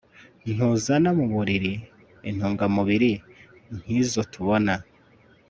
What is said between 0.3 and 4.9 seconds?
ntuzana mu mubiri intungamubiri nkizo tubona